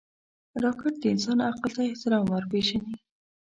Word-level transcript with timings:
راکټ 0.63 0.93
د 0.99 1.03
انسان 1.13 1.37
عقل 1.49 1.71
ته 1.75 1.81
احترام 1.89 2.25
ورپېژني 2.27 2.95